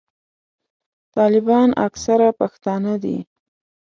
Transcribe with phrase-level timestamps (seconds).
[1.15, 3.17] طالبان اکثره پښتانه دي.